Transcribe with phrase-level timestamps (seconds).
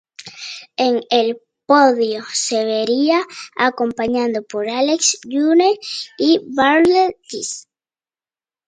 [0.77, 3.21] En el podio se vería
[3.55, 5.75] acompañado por Alex Zülle
[6.17, 7.67] y Bjarne Riis.